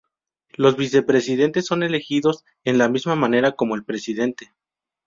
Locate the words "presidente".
3.83-4.51